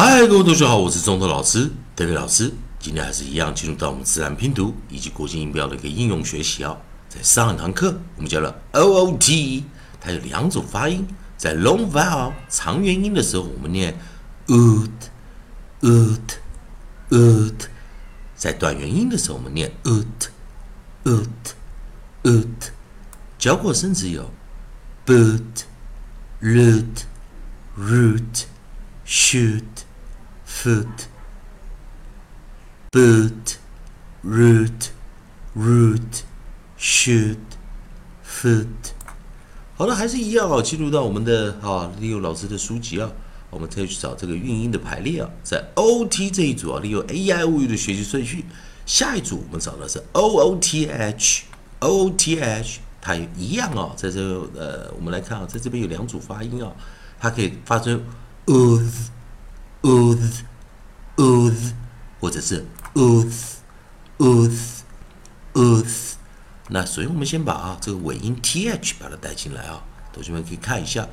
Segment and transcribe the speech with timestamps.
[0.00, 2.54] 嗨，各位同学好，我是中头老师特别老师。
[2.78, 6.78] 今天还是一样，进入到我们自然拼读以及国际音标的一个应用学习哦。
[7.08, 9.64] 在上一堂课，我们教了 O O T，
[10.00, 11.04] 它有两种发音。
[11.36, 13.98] 在 long vowel 长元音的时候，我们念
[14.46, 14.88] oot
[15.80, 16.20] oot
[17.10, 17.54] oot；
[18.36, 20.04] 在短元音的时候，我们念 oot
[21.06, 21.26] oot
[22.22, 22.70] oot。
[23.36, 24.30] 教过生词有
[25.04, 25.64] boot
[26.40, 27.02] root
[27.76, 28.44] root
[29.04, 29.64] shoot
[30.58, 31.06] foot
[32.90, 33.58] boot
[34.24, 34.90] root.
[35.54, 36.22] Root.
[36.78, 37.38] Shoot.
[38.24, 38.66] Foot
[39.76, 40.62] 好了，还是一样哦。
[40.62, 43.10] 进入到我们的啊，利用老师的书籍啊，
[43.50, 48.44] 我们特意去找这个韵音的排列啊，在 O T 这一组啊，利用 A I 物语的学习顺序，
[48.86, 51.44] 下一组我们找的是 O O T H
[51.80, 53.92] O O T H，它一样哦。
[53.96, 54.20] 在这
[54.54, 56.72] 呃，我们来看啊，在这边有两组发音啊，
[57.18, 58.00] 它可以发成
[58.46, 59.08] ooth
[59.88, 60.42] ooth
[61.16, 61.72] ooth，
[62.20, 63.54] 或者是 ooth
[64.18, 64.82] ooth
[65.54, 66.12] ooth。
[66.68, 71.08] 那所以我们先把啊这个尾音 th 把它带进来啊，同学们可以看一下。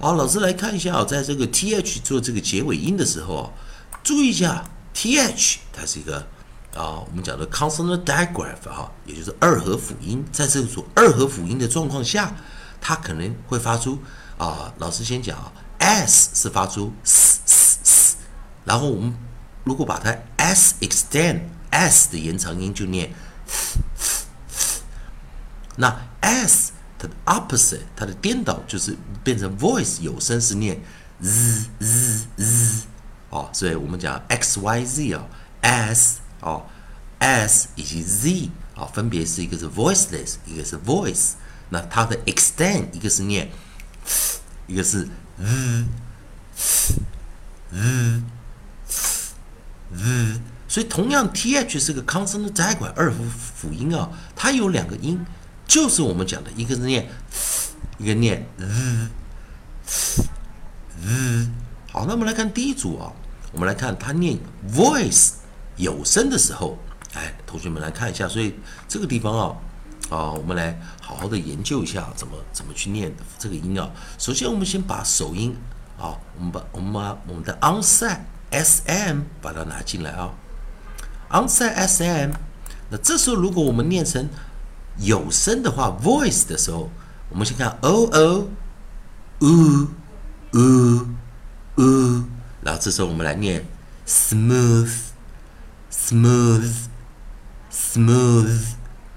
[0.00, 3.50] 好，老师来看一下啊，在这个 th 做这个结尾音的时候啊，
[4.02, 6.18] 注意一下 th 它是一个
[6.74, 10.24] 啊我们讲的 consonant digraph 啊，也就是二合辅音。
[10.32, 12.34] 在这种二合辅音的状况下，
[12.80, 14.00] 它可能会发出
[14.36, 17.35] 啊，老师先讲啊，s 是发出 s，
[18.66, 19.14] 然后我们
[19.64, 23.10] 如果把它 s extend s 的延长音就念。
[25.76, 30.80] 那 s 它的 opposite 它的颠倒就是变成 voice 有声是念
[31.20, 32.82] z z z
[33.30, 35.26] 哦，所以我们讲 x y z 啊
[35.60, 36.64] s 哦
[37.18, 41.32] s 以及 z 啊，分别是一个是 voiceless，一个是 voice。
[41.68, 43.50] 那它的 extend 一个是念，
[44.66, 45.08] 一个是
[45.38, 45.84] z
[50.76, 55.18] 所以同样 th 是个 consonant digraph 二辅辅音啊，它有两个音。
[55.66, 57.08] 就是我们讲的，一个是念，
[57.96, 59.08] 一个念 z
[59.86, 61.48] z。
[61.90, 63.10] 好，那我们来看第一组啊，
[63.52, 64.38] 我们来看它念
[64.70, 65.30] voice
[65.76, 66.76] 有声的时候，
[67.14, 68.54] 哎，同学们来看一下，所以
[68.86, 69.56] 这个地方啊，
[70.10, 73.90] 啊，我们来好好的研究一下怎么怎么去念这个音啊。
[74.18, 75.56] 首先，我们先把首音
[75.98, 78.20] 啊，我们把我们把我们的 onside
[78.50, 80.30] s m 把它拿进来啊
[81.30, 82.32] ，onside s m。
[82.90, 84.28] 那这时候如果我们念成
[84.98, 86.90] 有声的话，voice 的时候，
[87.28, 88.48] 我们先看 o o
[89.40, 89.88] u
[90.52, 91.06] u
[91.76, 92.24] u，
[92.62, 93.66] 然后这时候我们来念
[94.06, 94.92] smooth
[95.92, 96.86] smooth
[97.72, 98.60] smooth，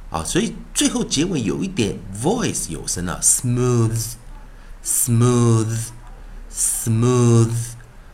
[0.09, 4.14] 啊，所以最后结尾有一点 voice 有声了，smooth
[4.84, 5.78] smooth
[6.52, 7.53] smooth。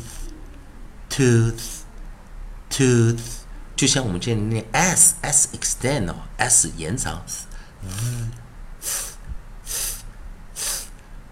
[1.16, 1.84] tooth
[2.70, 3.46] tooth。
[3.76, 7.26] 就像我们这里念 s s extend 哦，s 延长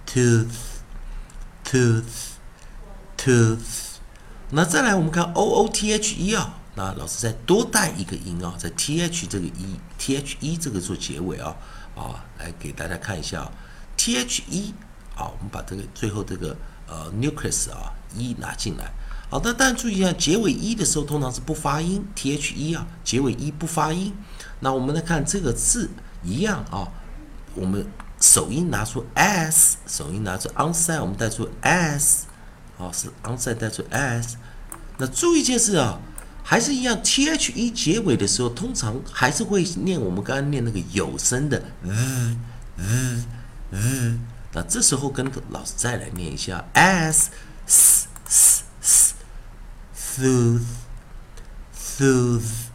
[0.06, 0.48] ，tooth
[1.66, 2.04] tooth
[3.18, 3.60] tooth。
[4.52, 11.56] 那再来我们看 o o t h e 啊，那老师再多带一个音啊，在 t h 这个 e t h e 这个做结尾啊
[11.96, 13.50] 啊，来给大家看一下
[13.98, 14.74] t h e
[15.16, 16.56] 啊，我们把这个最后这个
[16.88, 18.92] 呃 nucleus 啊 e 拿进来。
[19.34, 24.14] 好的，但注意一下，结尾一的时候通常是不发音，t h e 啊，结尾一不发音。
[24.60, 25.90] 那我们来看这个字
[26.24, 26.88] 一样啊，
[27.56, 27.84] 我们
[28.22, 32.28] 首音拿出 s，首音拿出 onside，我们带出 s，
[32.78, 34.38] 好是 onside 带出 s。
[35.00, 36.00] 那注意一件事啊，
[36.44, 42.38] 还是一样，t h e 结尾的时候通常还是会念我们刚刚念那个有声的 z
[42.78, 43.24] z
[43.72, 44.20] z。
[44.54, 47.32] 那这时候跟老师再来念一下 s
[47.66, 48.13] s s。
[50.13, 50.65] soothe,
[51.75, 52.71] soothe,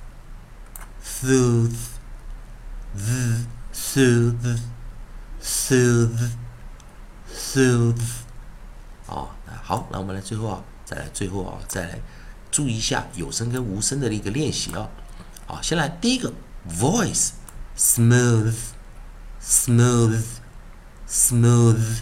[1.03, 1.75] soothe,
[2.95, 4.59] z, soothe,
[5.41, 6.31] soothe,
[7.33, 8.01] soothe。
[9.07, 11.99] 哦，那好，那我们来最后啊，再来最后啊，再来
[12.51, 14.89] 注意一下有声跟无声的一个练习啊。
[15.45, 16.31] 好，先来第一个
[16.67, 17.31] voice
[17.77, 18.55] smooth,
[19.41, 20.23] smooth,
[21.07, 22.01] smooth,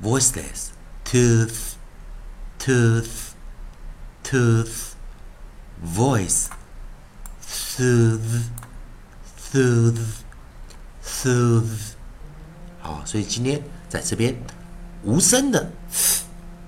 [0.00, 0.68] voiceless
[1.04, 1.74] tooth,
[2.58, 3.25] tooth,
[4.29, 4.95] Tooth,
[5.95, 6.47] voice
[7.41, 8.43] soothe,
[9.39, 9.99] soothe,
[11.01, 11.93] soothe。
[12.81, 14.35] 好，所以今天在这边
[15.03, 15.71] 无声的、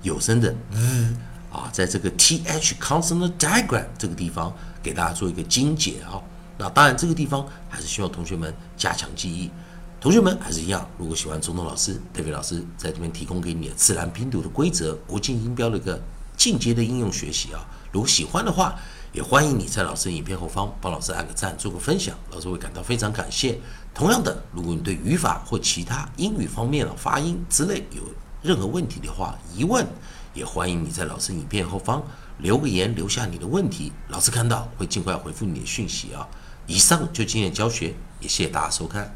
[0.00, 1.16] 有声的 z
[1.52, 6.22] 啊，在这个 th consonant diagram 这个地方给大家做一个精解啊。
[6.56, 9.50] 那当然，这个地方还是需要同学们加强记忆。
[10.00, 16.00] 同学们还是一样，如果喜欢中东老师、戴维老师在这边提供给你的自然拼读的规则、国际音标的一个
[16.40, 17.60] 进阶的应用学习啊，
[17.92, 18.74] 如果喜欢的话，
[19.12, 23.60] 也欢迎你在老师影片后方帮老师按个赞、做个分享，老师会感到非常感谢。
[23.92, 28.02] 同样的，如果你对语法或其他英语方面的发音之类有
[28.40, 29.86] 任何问题的话、疑问，
[30.32, 32.02] 也欢迎你在老师影片后方
[32.38, 36.26] 留个言，留下你的问题，老师看到会尽快回复你的讯息啊。
[36.66, 39.14] 以上就今天教学，也谢谢大家收看。